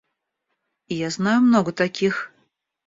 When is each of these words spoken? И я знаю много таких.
И 0.87 0.95
я 0.95 1.11
знаю 1.11 1.41
много 1.41 1.71
таких. 1.71 2.31